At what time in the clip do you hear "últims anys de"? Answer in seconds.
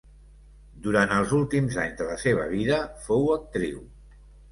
1.39-2.07